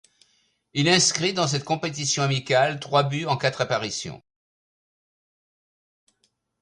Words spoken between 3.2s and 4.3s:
en quatre apparitions.